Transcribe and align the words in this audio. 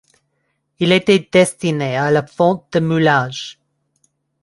Il 0.79 0.93
était 0.93 1.29
destiné 1.31 1.95
à 1.95 2.09
la 2.09 2.25
fonte 2.25 2.65
de 2.73 2.79
moulage. 2.79 3.59